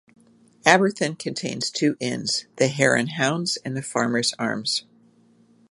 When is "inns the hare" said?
1.99-2.95